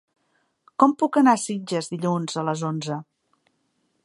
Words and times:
Com 0.83 0.95
puc 1.03 1.19
anar 1.21 1.35
a 1.39 1.43
Sitges 1.43 1.93
dilluns 1.95 2.43
a 2.43 2.49
les 2.49 2.65
onze? 2.73 2.99